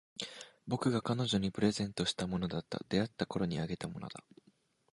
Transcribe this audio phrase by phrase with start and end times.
[0.65, 2.79] 僕が彼女にプレゼントしたものだった。
[2.89, 4.23] 出会ったころにあげたものだ。